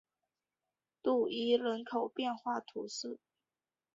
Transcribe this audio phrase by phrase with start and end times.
[1.03, 3.19] 杜伊人口变化图示